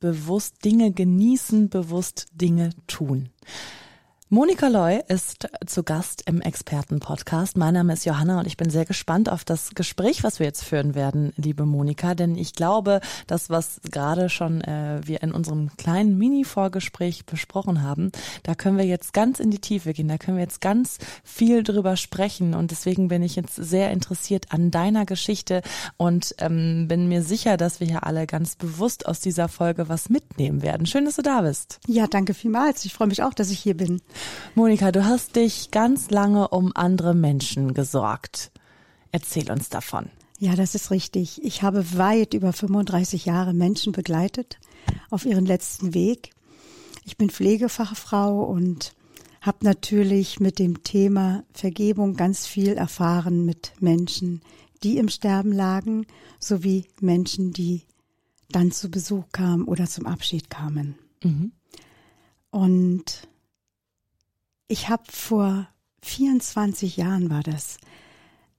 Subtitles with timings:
[0.00, 3.28] bewusst Dinge genießen, bewusst Dinge tun.
[4.32, 7.56] Monika Loy ist zu Gast im Expertenpodcast.
[7.56, 10.62] Mein Name ist Johanna und ich bin sehr gespannt auf das Gespräch, was wir jetzt
[10.62, 15.76] führen werden, liebe Monika, denn ich glaube, das, was gerade schon äh, wir in unserem
[15.76, 18.12] kleinen Mini-Vorgespräch besprochen haben,
[18.44, 21.64] da können wir jetzt ganz in die Tiefe gehen, da können wir jetzt ganz viel
[21.64, 25.62] drüber sprechen und deswegen bin ich jetzt sehr interessiert an deiner Geschichte
[25.96, 30.08] und ähm, bin mir sicher, dass wir hier alle ganz bewusst aus dieser Folge was
[30.08, 30.86] mitnehmen werden.
[30.86, 31.80] Schön, dass du da bist.
[31.88, 32.84] Ja, danke vielmals.
[32.84, 34.00] Ich freue mich auch, dass ich hier bin.
[34.54, 38.50] Monika, du hast dich ganz lange um andere Menschen gesorgt.
[39.12, 40.10] Erzähl uns davon.
[40.38, 41.44] Ja, das ist richtig.
[41.44, 44.58] Ich habe weit über 35 Jahre Menschen begleitet
[45.10, 46.30] auf ihren letzten Weg.
[47.04, 48.94] Ich bin Pflegefachfrau und
[49.40, 54.42] habe natürlich mit dem Thema Vergebung ganz viel erfahren mit Menschen,
[54.82, 56.06] die im Sterben lagen,
[56.38, 57.82] sowie Menschen, die
[58.50, 60.98] dann zu Besuch kamen oder zum Abschied kamen.
[61.22, 61.52] Mhm.
[62.50, 63.28] Und
[64.70, 65.68] ich habe vor
[66.02, 67.78] 24 Jahren war das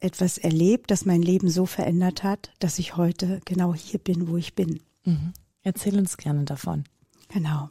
[0.02, 4.36] etwas erlebt, das mein Leben so verändert hat, dass ich heute genau hier bin, wo
[4.36, 4.82] ich bin.
[5.06, 5.32] Mhm.
[5.64, 6.84] Erzähl uns gerne davon.
[7.30, 7.70] Genau.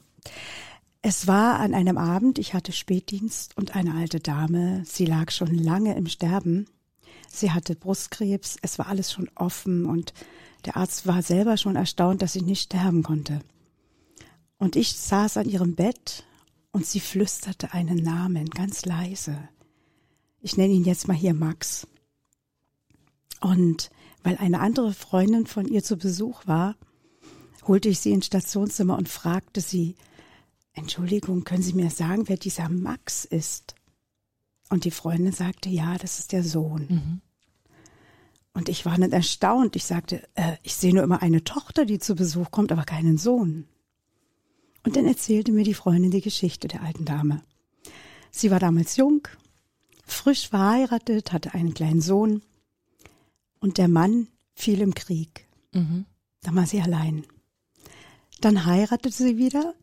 [1.02, 5.54] Es war an einem Abend, ich hatte Spätdienst und eine alte Dame, sie lag schon
[5.54, 6.66] lange im Sterben.
[7.28, 10.14] Sie hatte Brustkrebs, es war alles schon offen und
[10.64, 13.40] der Arzt war selber schon erstaunt, dass sie nicht sterben konnte.
[14.56, 16.24] Und ich saß an ihrem Bett
[16.72, 19.48] und sie flüsterte einen Namen ganz leise.
[20.40, 21.86] Ich nenne ihn jetzt mal hier Max.
[23.40, 23.90] Und
[24.22, 26.76] weil eine andere Freundin von ihr zu Besuch war,
[27.66, 29.96] holte ich sie ins Stationszimmer und fragte sie,
[30.72, 33.74] Entschuldigung, können Sie mir sagen, wer dieser Max ist?
[34.68, 36.86] Und die Freundin sagte, ja, das ist der Sohn.
[36.88, 37.20] Mhm.
[38.52, 39.74] Und ich war dann erstaunt.
[39.76, 43.18] Ich sagte, äh, ich sehe nur immer eine Tochter, die zu Besuch kommt, aber keinen
[43.18, 43.66] Sohn.
[44.84, 47.42] Und dann erzählte mir die Freundin die Geschichte der alten Dame.
[48.30, 49.26] Sie war damals jung,
[50.04, 52.42] frisch verheiratet, hatte einen kleinen Sohn
[53.58, 55.46] und der Mann fiel im Krieg.
[55.72, 56.06] Mhm.
[56.42, 57.24] Da war sie allein.
[58.40, 59.74] Dann heiratete sie wieder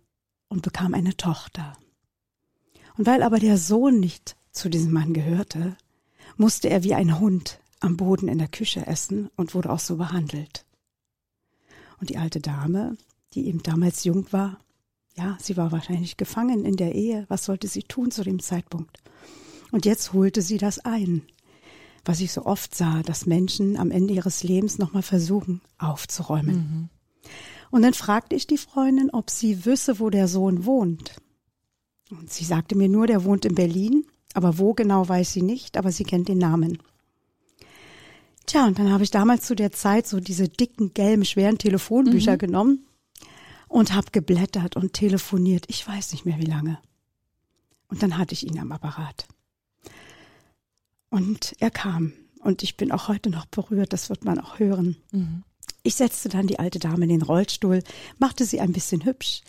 [0.47, 1.78] und bekam eine Tochter.
[2.97, 5.78] Und weil aber der Sohn nicht zu diesem Mann gehörte,
[6.36, 9.97] musste er wie ein Hund am Boden in der Küche essen und wurde auch so
[9.97, 10.66] behandelt.
[12.00, 12.97] Und die alte Dame,
[13.34, 14.59] die eben damals jung war,
[15.18, 17.26] ja, sie war wahrscheinlich gefangen in der Ehe.
[17.28, 19.00] Was sollte sie tun zu dem Zeitpunkt?
[19.72, 21.24] Und jetzt holte sie das ein,
[22.06, 26.56] was ich so oft sah, dass Menschen am Ende ihres Lebens nochmal versuchen aufzuräumen.
[26.56, 26.90] Mhm.
[27.72, 31.16] Und dann fragte ich die Freundin, ob sie wüsste, wo der Sohn wohnt.
[32.10, 35.76] Und sie sagte mir nur, der wohnt in Berlin, aber wo genau weiß sie nicht,
[35.76, 36.78] aber sie kennt den Namen.
[38.46, 42.34] Tja, und dann habe ich damals zu der Zeit so diese dicken, gelben, schweren Telefonbücher
[42.34, 42.38] mhm.
[42.38, 42.87] genommen
[43.68, 45.66] und habe geblättert und telefoniert.
[45.68, 46.80] Ich weiß nicht mehr wie lange.
[47.88, 49.28] Und dann hatte ich ihn am Apparat.
[51.10, 52.14] Und er kam.
[52.40, 54.98] Und ich bin auch heute noch berührt, das wird man auch hören.
[55.12, 55.44] Mhm.
[55.84, 57.84] Ich setzte dann die alte Dame in den Rollstuhl,
[58.20, 59.42] machte sie ein bisschen hübsch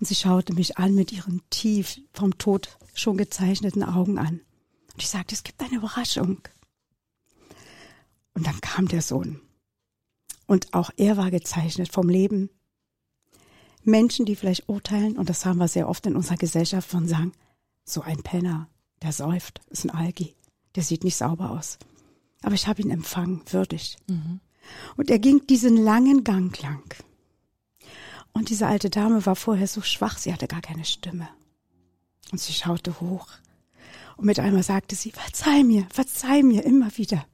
[0.00, 4.40] und sie schaute mich an mit ihren tief vom Tod schon gezeichneten Augen an.
[4.92, 6.40] Und ich sagte, es gibt eine Überraschung.
[8.34, 9.40] Und dann kam der Sohn.
[10.46, 12.50] Und auch er war gezeichnet vom Leben,
[13.86, 17.32] Menschen, die vielleicht urteilen, und das haben wir sehr oft in unserer Gesellschaft, von sagen,
[17.84, 18.68] so ein Penner,
[19.02, 20.34] der säuft, ist ein Algi,
[20.74, 21.78] der sieht nicht sauber aus.
[22.42, 23.96] Aber ich habe ihn empfangen, würdig.
[24.06, 24.40] Mhm.
[24.96, 26.94] Und er ging diesen langen Gang lang.
[28.32, 31.28] Und diese alte Dame war vorher so schwach, sie hatte gar keine Stimme.
[32.32, 33.28] Und sie schaute hoch.
[34.16, 37.24] Und mit einmal sagte sie, verzeih mir, verzeih mir immer wieder.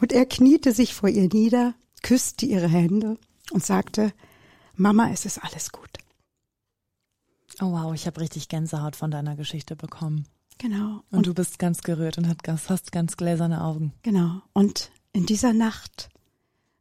[0.00, 3.18] Und er kniete sich vor ihr nieder, küsste ihre Hände
[3.50, 4.12] und sagte,
[4.80, 5.90] Mama, es ist alles gut.
[7.60, 10.26] Oh wow, ich habe richtig Gänsehaut von deiner Geschichte bekommen.
[10.56, 11.02] Genau.
[11.10, 13.92] Und, und du bist ganz gerührt und hast fast ganz gläserne Augen.
[14.02, 14.40] Genau.
[14.54, 16.08] Und in dieser Nacht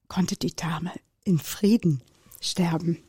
[0.08, 0.94] konnte die Dame
[1.26, 2.02] in Frieden
[2.40, 3.00] sterben.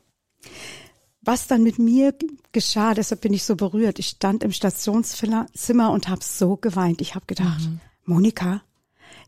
[1.22, 2.12] Was dann mit mir
[2.50, 4.00] geschah, deshalb bin ich so berührt.
[4.00, 7.00] Ich stand im Stationszimmer und habe so geweint.
[7.00, 7.81] Ich habe gedacht, mhm.
[8.06, 8.60] Monika,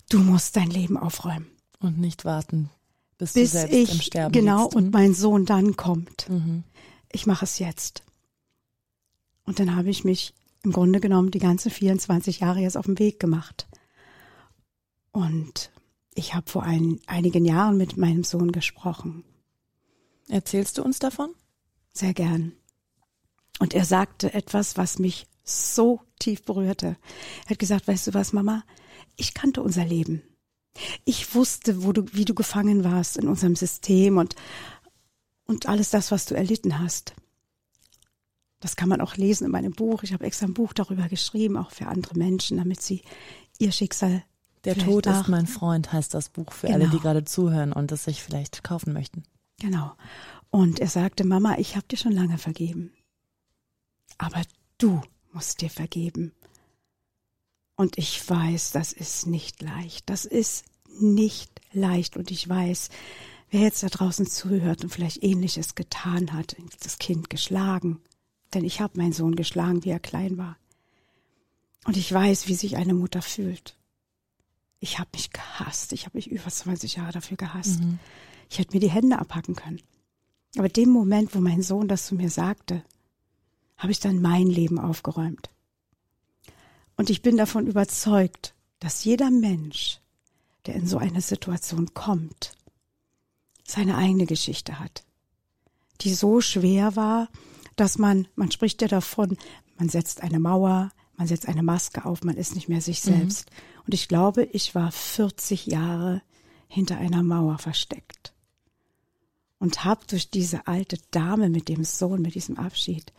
[0.08, 1.46] du musst dein Leben aufräumen.
[1.78, 2.70] Und nicht warten,
[3.32, 4.76] bis, bis ich, im Sterben Genau, liegst.
[4.76, 6.28] und mein Sohn dann kommt.
[6.28, 6.64] Mhm.
[7.10, 8.02] Ich mache es jetzt.
[9.44, 12.98] Und dann habe ich mich im Grunde genommen die ganzen 24 Jahre jetzt auf den
[12.98, 13.66] Weg gemacht.
[15.10, 15.70] Und
[16.14, 19.24] ich habe vor ein, einigen Jahren mit meinem Sohn gesprochen.
[20.28, 21.30] Erzählst du uns davon?
[21.92, 22.52] Sehr gern.
[23.58, 26.96] Und er sagte etwas, was mich so tief berührte.
[27.44, 28.64] Er hat gesagt, weißt du was, Mama?
[29.16, 30.22] Ich kannte unser Leben.
[31.04, 34.34] Ich wusste, wo du, wie du gefangen warst in unserem System und,
[35.46, 37.14] und alles das, was du erlitten hast.
[38.60, 40.02] Das kann man auch lesen in meinem Buch.
[40.02, 43.02] Ich habe extra ein Buch darüber geschrieben, auch für andere Menschen, damit sie
[43.58, 44.22] ihr Schicksal.
[44.64, 46.78] Der Tod ist mein Freund heißt das Buch für genau.
[46.78, 47.02] alle, die genau.
[47.02, 49.24] gerade zuhören und es sich vielleicht kaufen möchten.
[49.58, 49.92] Genau.
[50.50, 52.92] Und er sagte, Mama, ich habe dir schon lange vergeben.
[54.18, 54.42] Aber
[54.78, 55.00] du
[55.32, 56.32] musst dir vergeben.
[57.82, 60.08] Und ich weiß, das ist nicht leicht.
[60.08, 60.64] Das ist
[61.00, 62.16] nicht leicht.
[62.16, 62.90] Und ich weiß,
[63.50, 68.00] wer jetzt da draußen zuhört und vielleicht ähnliches getan hat, das Kind geschlagen,
[68.54, 70.56] denn ich habe meinen Sohn geschlagen, wie er klein war.
[71.84, 73.76] Und ich weiß, wie sich eine Mutter fühlt.
[74.78, 75.92] Ich habe mich gehasst.
[75.92, 77.80] Ich habe mich über 20 Jahre dafür gehasst.
[77.80, 77.98] Mhm.
[78.48, 79.82] Ich hätte mir die Hände abhacken können.
[80.56, 82.84] Aber dem Moment, wo mein Sohn das zu mir sagte,
[83.76, 85.50] habe ich dann mein Leben aufgeräumt.
[86.96, 90.00] Und ich bin davon überzeugt, dass jeder Mensch,
[90.66, 92.56] der in so eine Situation kommt,
[93.64, 95.04] seine eigene Geschichte hat,
[96.00, 97.28] die so schwer war,
[97.76, 99.38] dass man, man spricht ja davon,
[99.78, 103.10] man setzt eine Mauer, man setzt eine Maske auf, man ist nicht mehr sich mhm.
[103.10, 103.50] selbst.
[103.50, 103.82] Mhm.
[103.86, 106.22] Und ich glaube, ich war 40 Jahre
[106.68, 108.32] hinter einer Mauer versteckt
[109.58, 113.12] und habe durch diese alte Dame mit dem Sohn, mit diesem Abschied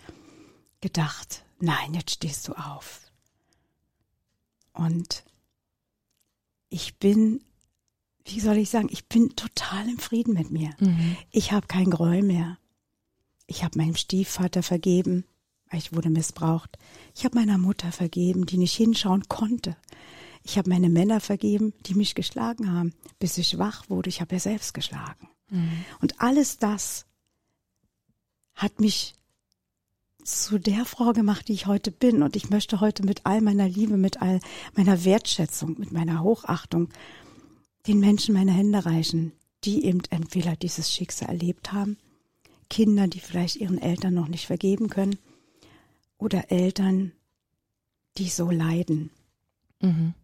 [0.81, 2.99] gedacht, nein, jetzt stehst du auf.
[4.73, 5.23] Und
[6.69, 7.43] ich bin,
[8.25, 10.71] wie soll ich sagen, ich bin total im Frieden mit mir.
[10.79, 11.17] Mhm.
[11.31, 12.57] Ich habe kein Groll mehr.
[13.45, 15.25] Ich habe meinem Stiefvater vergeben,
[15.69, 16.77] weil ich wurde missbraucht.
[17.15, 19.77] Ich habe meiner Mutter vergeben, die nicht hinschauen konnte.
[20.43, 24.09] Ich habe meine Männer vergeben, die mich geschlagen haben, bis ich wach wurde.
[24.09, 25.29] Ich habe ja selbst geschlagen.
[25.49, 25.85] Mhm.
[26.01, 27.05] Und alles das
[28.55, 29.15] hat mich
[30.23, 32.23] zu der Frau gemacht, die ich heute bin.
[32.23, 34.39] Und ich möchte heute mit all meiner Liebe, mit all
[34.75, 36.89] meiner Wertschätzung, mit meiner Hochachtung
[37.87, 39.33] den Menschen meine Hände reichen,
[39.63, 41.97] die eben entweder dieses Schicksal erlebt haben
[42.73, 45.19] Kinder, die vielleicht ihren Eltern noch nicht vergeben können
[46.17, 47.11] oder Eltern,
[48.17, 49.11] die so leiden.
[49.79, 50.15] Mhm.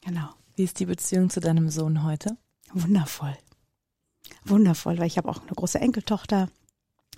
[0.00, 0.30] Genau.
[0.56, 2.38] Wie ist die Beziehung zu deinem Sohn heute?
[2.72, 3.36] Wundervoll.
[4.44, 6.48] Wundervoll, weil ich habe auch eine große Enkeltochter,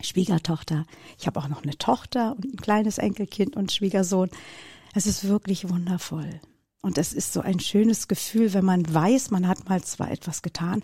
[0.02, 0.86] Schwiegertochter.
[1.18, 4.30] Ich habe auch noch eine Tochter und ein kleines Enkelkind und Schwiegersohn.
[4.94, 6.40] Es ist wirklich wundervoll.
[6.82, 10.42] Und es ist so ein schönes Gefühl, wenn man weiß, man hat mal zwar etwas
[10.42, 10.82] getan,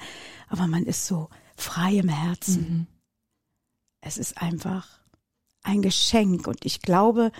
[0.49, 2.61] aber man ist so frei im Herzen.
[2.61, 2.87] Mhm.
[4.01, 5.01] Es ist einfach
[5.63, 7.33] ein Geschenk und ich glaube,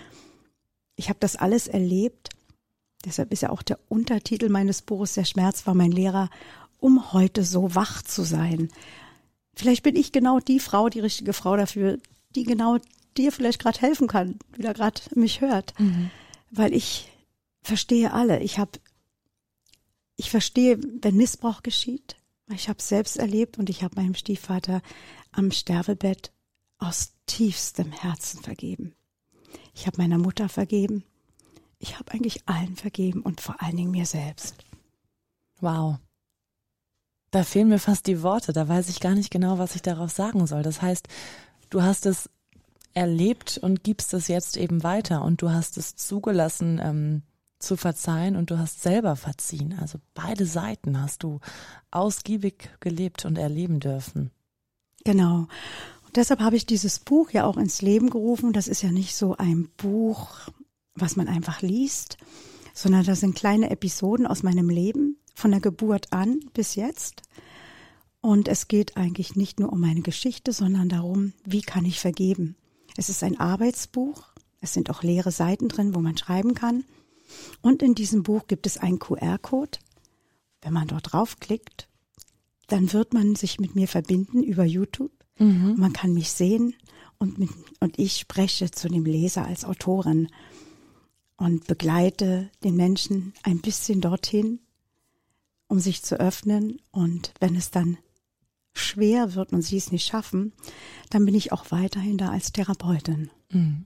[0.95, 2.29] ich habe das alles erlebt.
[3.05, 6.29] Deshalb ist ja auch der Untertitel meines Buches Der Schmerz war mein Lehrer,
[6.79, 8.69] um heute so wach zu sein.
[9.59, 11.99] Vielleicht bin ich genau die Frau, die richtige Frau dafür,
[12.33, 12.77] die genau
[13.17, 15.77] dir vielleicht gerade helfen kann, die da gerade mich hört.
[15.77, 16.11] Mhm.
[16.49, 17.11] Weil ich
[17.61, 18.39] verstehe alle.
[18.39, 18.79] Ich habe,
[20.15, 22.15] ich verstehe, wenn Missbrauch geschieht.
[22.55, 24.81] Ich habe selbst erlebt und ich habe meinem Stiefvater
[25.33, 26.31] am Sterbebett
[26.77, 28.95] aus tiefstem Herzen vergeben.
[29.75, 31.03] Ich habe meiner Mutter vergeben.
[31.79, 34.55] Ich habe eigentlich allen vergeben und vor allen Dingen mir selbst.
[35.59, 35.97] Wow.
[37.31, 38.53] Da fehlen mir fast die Worte.
[38.53, 40.63] Da weiß ich gar nicht genau, was ich darauf sagen soll.
[40.63, 41.07] Das heißt,
[41.69, 42.29] du hast es
[42.93, 47.21] erlebt und gibst es jetzt eben weiter und du hast es zugelassen, ähm,
[47.59, 49.77] zu verzeihen und du hast selber verziehen.
[49.79, 51.39] Also beide Seiten hast du
[51.91, 54.31] ausgiebig gelebt und erleben dürfen.
[55.03, 55.47] Genau.
[56.05, 58.53] Und deshalb habe ich dieses Buch ja auch ins Leben gerufen.
[58.53, 60.29] Das ist ja nicht so ein Buch,
[60.95, 62.17] was man einfach liest,
[62.73, 65.08] sondern das sind kleine Episoden aus meinem Leben,
[65.39, 67.23] von der Geburt an bis jetzt.
[68.21, 72.55] Und es geht eigentlich nicht nur um meine Geschichte, sondern darum, wie kann ich vergeben.
[72.97, 74.23] Es ist ein Arbeitsbuch.
[74.61, 76.83] Es sind auch leere Seiten drin, wo man schreiben kann.
[77.61, 79.79] Und in diesem Buch gibt es einen QR-Code.
[80.61, 81.87] Wenn man dort draufklickt,
[82.67, 85.11] dann wird man sich mit mir verbinden über YouTube.
[85.37, 85.75] Mhm.
[85.77, 86.75] Man kann mich sehen
[87.17, 90.27] und, mit, und ich spreche zu dem Leser als Autorin
[91.37, 94.59] und begleite den Menschen ein bisschen dorthin,
[95.69, 96.81] um sich zu öffnen.
[96.91, 97.97] Und wenn es dann
[98.73, 100.51] schwer wird und sie es nicht schaffen,
[101.09, 103.29] dann bin ich auch weiterhin da als Therapeutin.
[103.51, 103.85] Mhm.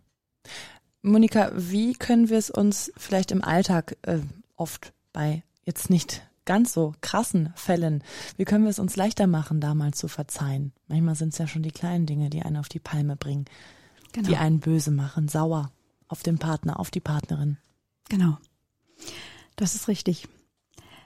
[1.03, 4.19] Monika, wie können wir es uns vielleicht im Alltag äh,
[4.55, 8.03] oft bei jetzt nicht ganz so krassen Fällen,
[8.37, 10.73] wie können wir es uns leichter machen, da mal zu verzeihen?
[10.87, 13.45] Manchmal sind es ja schon die kleinen Dinge, die einen auf die Palme bringen.
[14.11, 14.27] genau.
[14.27, 15.71] die einen böse machen, sauer
[16.07, 17.57] auf den Partner, auf die Partnerin.
[18.09, 18.37] Genau.
[19.55, 20.27] Das ist richtig.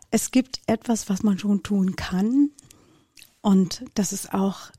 [0.10, 2.52] Es gibt etwas, was man schon tun kann.
[3.42, 4.72] Und das ist auch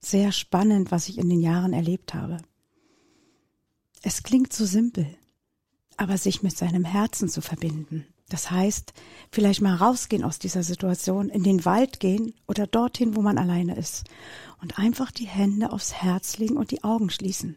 [0.00, 2.38] sehr spannend, was ich in den Jahren erlebt habe.
[4.02, 5.06] Es klingt so simpel,
[5.96, 8.06] aber sich mit seinem Herzen zu verbinden.
[8.30, 8.94] Das heißt,
[9.30, 13.76] vielleicht mal rausgehen aus dieser Situation, in den Wald gehen oder dorthin, wo man alleine
[13.76, 14.04] ist
[14.62, 17.56] und einfach die Hände aufs Herz legen und die Augen schließen.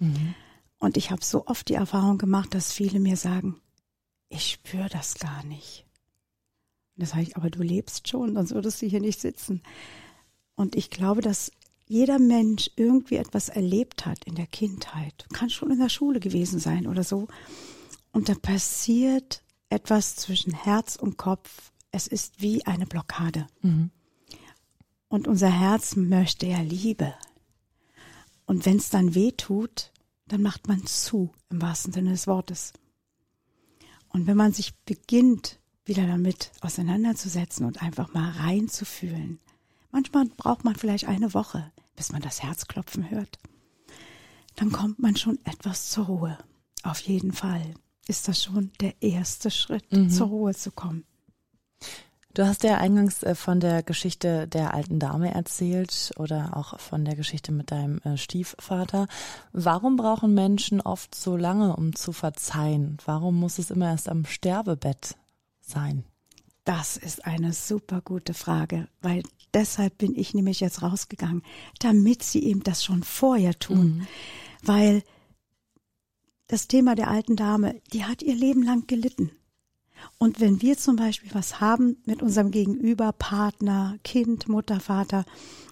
[0.00, 0.34] Mhm.
[0.78, 3.60] Und ich habe so oft die Erfahrung gemacht, dass viele mir sagen,
[4.28, 5.87] ich spüre das gar nicht.
[6.98, 9.62] Und das sage ich, aber du lebst schon, sonst würdest du hier nicht sitzen.
[10.56, 11.52] Und ich glaube, dass
[11.86, 16.58] jeder Mensch irgendwie etwas erlebt hat in der Kindheit, kann schon in der Schule gewesen
[16.58, 17.28] sein oder so.
[18.10, 21.70] Und da passiert etwas zwischen Herz und Kopf.
[21.92, 23.46] Es ist wie eine Blockade.
[23.62, 23.92] Mhm.
[25.06, 27.14] Und unser Herz möchte ja Liebe.
[28.44, 29.92] Und wenn es dann weh tut,
[30.26, 32.72] dann macht man zu, im wahrsten Sinne des Wortes.
[34.08, 39.40] Und wenn man sich beginnt, wieder damit auseinanderzusetzen und einfach mal reinzufühlen,
[39.90, 43.38] manchmal braucht man vielleicht eine Woche, bis man das Herzklopfen hört,
[44.56, 46.38] dann kommt man schon etwas zur Ruhe.
[46.82, 47.74] Auf jeden Fall
[48.06, 50.10] ist das schon der erste Schritt, mhm.
[50.10, 51.04] zur Ruhe zu kommen.
[52.34, 57.04] Du hast ja eingangs äh, von der Geschichte der alten Dame erzählt oder auch von
[57.04, 59.08] der Geschichte mit deinem äh, Stiefvater.
[59.52, 62.98] Warum brauchen Menschen oft so lange, um zu verzeihen?
[63.04, 65.16] Warum muss es immer erst am Sterbebett
[65.68, 66.04] sein?
[66.64, 69.22] Das ist eine super gute Frage, weil
[69.54, 71.42] deshalb bin ich nämlich jetzt rausgegangen,
[71.78, 73.98] damit sie eben das schon vorher tun.
[73.98, 74.06] Mhm.
[74.62, 75.02] Weil
[76.46, 79.30] das Thema der alten Dame, die hat ihr Leben lang gelitten.
[80.18, 85.24] Und wenn wir zum Beispiel was haben mit unserem Gegenüber, Partner, Kind, Mutter, Vater,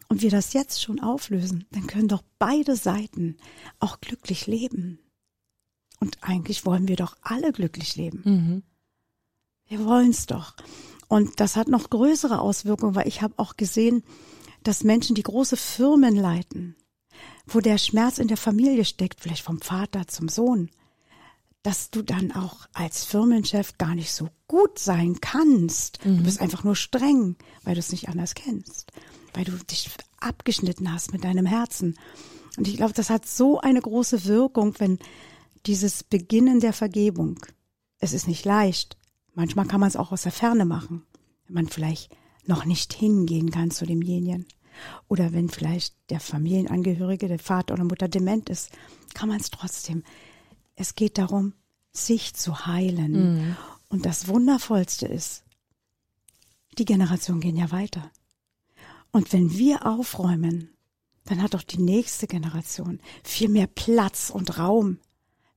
[0.09, 3.37] und wir das jetzt schon auflösen, dann können doch beide Seiten
[3.81, 5.01] auch glücklich leben.
[5.99, 8.23] Und eigentlich wollen wir doch alle glücklich leben.
[8.25, 8.63] Mhm.
[9.69, 10.55] Wir wollen's doch.
[11.09, 14.03] Und das hat noch größere Auswirkungen, weil ich habe auch gesehen,
[14.63, 16.77] dass Menschen, die große Firmen leiten,
[17.47, 20.71] wo der Schmerz in der Familie steckt, vielleicht vom Vater zum Sohn,
[21.63, 26.05] dass du dann auch als Firmenchef gar nicht so gut sein kannst.
[26.05, 26.19] Mhm.
[26.19, 28.93] Du bist einfach nur streng, weil du es nicht anders kennst,
[29.35, 31.97] weil du dich abgeschnitten hast mit deinem Herzen.
[32.57, 34.99] Und ich glaube, das hat so eine große Wirkung, wenn
[35.67, 37.39] dieses Beginnen der Vergebung,
[37.99, 38.97] es ist nicht leicht.
[39.37, 41.05] Manchmal kann man es auch aus der Ferne machen,
[41.47, 42.11] wenn man vielleicht
[42.47, 44.47] noch nicht hingehen kann zu demjenigen.
[45.07, 48.71] Oder wenn vielleicht der Familienangehörige, der Vater oder Mutter dement ist,
[49.15, 50.03] kann man es trotzdem
[50.77, 51.55] es geht darum,
[51.93, 53.13] sich zu heilen.
[53.13, 53.57] Mhm.
[53.89, 55.43] Und das Wundervollste ist,
[56.79, 58.11] die Generationen gehen ja weiter.
[59.11, 60.71] Und wenn wir aufräumen,
[61.25, 64.99] dann hat auch die nächste Generation viel mehr Platz und Raum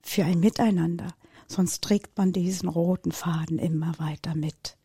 [0.01, 1.13] für ein Miteinander.
[1.49, 4.77] Sonst trägt man diesen roten Faden immer weiter mit.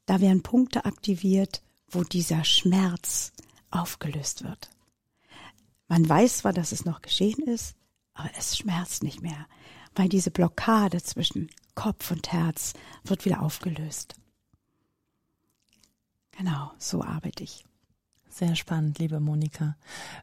[0.06, 3.34] da werden Punkte aktiviert, wo dieser Schmerz
[3.72, 4.70] aufgelöst wird.
[5.88, 7.76] Man weiß zwar, dass es noch geschehen ist,
[8.14, 9.48] aber es schmerzt nicht mehr,
[9.94, 14.15] weil diese Blockade zwischen Kopf und Herz wird wieder aufgelöst.
[16.32, 17.65] Genau, so arbeite ich.
[18.29, 19.77] Sehr spannend, liebe Monika.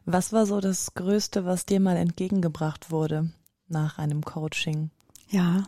[0.05, 3.31] Was war so das Größte, was dir mal entgegengebracht wurde
[3.67, 4.91] nach einem Coaching?
[5.29, 5.63] Ja,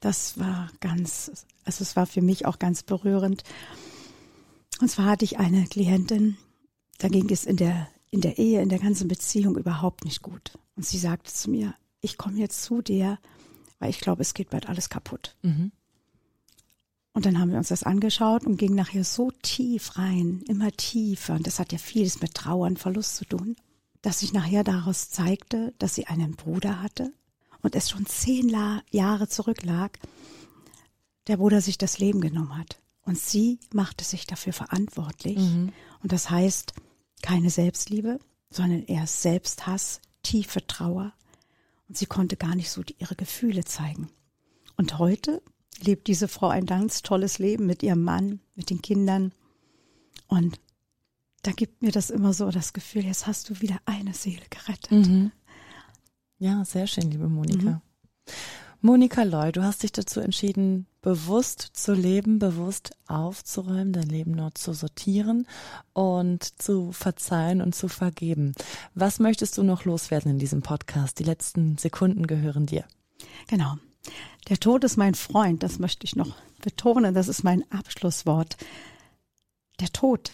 [0.00, 3.44] das war ganz, also es war für mich auch ganz berührend.
[4.80, 6.38] Und zwar hatte ich eine Klientin,
[6.98, 10.58] da ging es in der, in der Ehe, in der ganzen Beziehung überhaupt nicht gut.
[10.76, 13.18] Und sie sagte zu mir, ich komme jetzt zu dir,
[13.82, 15.34] weil ich glaube, es geht bald alles kaputt.
[15.42, 15.72] Mhm.
[17.14, 21.34] Und dann haben wir uns das angeschaut und gingen nachher so tief rein, immer tiefer.
[21.34, 23.56] Und das hat ja vieles mit Trauer und Verlust zu tun,
[24.00, 27.12] dass sich nachher daraus zeigte, dass sie einen Bruder hatte
[27.62, 28.56] und es schon zehn
[28.92, 29.98] Jahre zurücklag,
[31.26, 32.80] der Bruder sich das Leben genommen hat.
[33.04, 35.38] Und sie machte sich dafür verantwortlich.
[35.38, 35.72] Mhm.
[36.04, 36.72] Und das heißt
[37.20, 41.14] keine Selbstliebe, sondern eher Selbsthass, tiefe Trauer.
[41.92, 44.08] Und sie konnte gar nicht so ihre Gefühle zeigen.
[44.78, 45.42] Und heute
[45.78, 49.34] lebt diese Frau ein ganz tolles Leben mit ihrem Mann, mit den Kindern.
[50.26, 50.58] Und
[51.42, 54.90] da gibt mir das immer so das Gefühl, jetzt hast du wieder eine Seele gerettet.
[54.90, 55.32] Mhm.
[56.38, 57.70] Ja, sehr schön, liebe Monika.
[57.72, 57.80] Mhm.
[58.84, 64.50] Monika Loy, du hast dich dazu entschieden, bewusst zu leben, bewusst aufzuräumen, dein Leben neu
[64.54, 65.46] zu sortieren
[65.92, 68.56] und zu verzeihen und zu vergeben.
[68.96, 71.20] Was möchtest du noch loswerden in diesem Podcast?
[71.20, 72.84] Die letzten Sekunden gehören dir.
[73.46, 73.76] Genau.
[74.48, 78.56] Der Tod ist mein Freund, das möchte ich noch betonen, das ist mein Abschlusswort.
[79.78, 80.32] Der Tod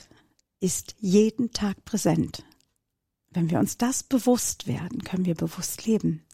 [0.59, 2.45] ist jeden Tag präsent.
[3.29, 6.25] Wenn wir uns das bewusst werden, können wir bewusst leben.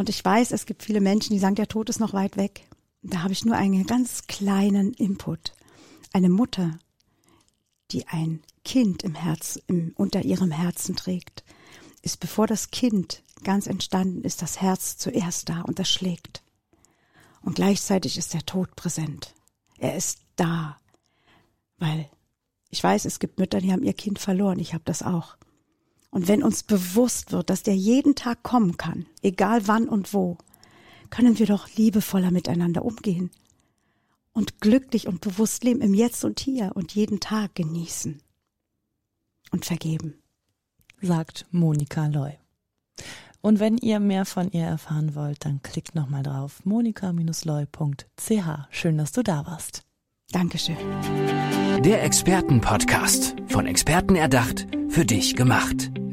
[0.00, 2.66] Und ich weiß, es gibt viele Menschen, die sagen, der Tod ist noch weit weg.
[3.02, 5.52] Da habe ich nur einen ganz kleinen Input.
[6.14, 6.78] Eine Mutter,
[7.90, 11.44] die ein Kind im Herz, im, unter ihrem Herzen trägt,
[12.00, 16.42] ist bevor das Kind ganz entstanden ist, das Herz zuerst da und das schlägt.
[17.42, 19.34] Und gleichzeitig ist der Tod präsent.
[19.76, 20.78] Er ist da.
[21.76, 22.08] Weil
[22.70, 24.60] ich weiß, es gibt Mütter, die haben ihr Kind verloren.
[24.60, 25.36] Ich habe das auch.
[26.10, 30.38] Und wenn uns bewusst wird, dass der jeden Tag kommen kann, egal wann und wo,
[31.08, 33.30] können wir doch liebevoller miteinander umgehen
[34.32, 38.20] und glücklich und bewusst leben im Jetzt und Hier und jeden Tag genießen
[39.50, 40.14] und vergeben.
[41.00, 42.38] Sagt Monika Loy.
[43.42, 48.34] Und wenn ihr mehr von ihr erfahren wollt, dann klickt nochmal drauf monika-loy.ch.
[48.70, 49.82] Schön, dass du da warst.
[50.30, 50.76] Dankeschön.
[51.82, 53.34] Der Expertenpodcast.
[53.48, 55.90] Von Experten erdacht, für dich gemacht.